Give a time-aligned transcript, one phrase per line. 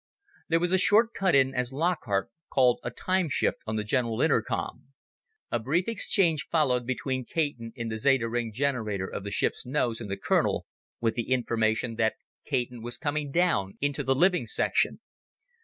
[0.47, 4.19] There was a short cut in as Lockhart called a time shift on the general
[4.23, 4.87] intercom.
[5.51, 10.01] A brief exchange followed between Caton in the Zeta ring chamber of the ship's nose
[10.01, 10.65] and the colonel,
[10.99, 15.01] with the information that Caton was coming down into the living section.